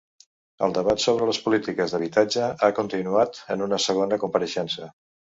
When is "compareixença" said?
4.25-4.89